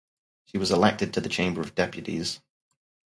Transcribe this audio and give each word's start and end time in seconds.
She 0.45 0.57
was 0.57 0.71
elected 0.71 1.13
to 1.13 1.21
the 1.21 1.29
Chamber 1.29 1.61
of 1.61 1.75
Deputies. 1.75 2.39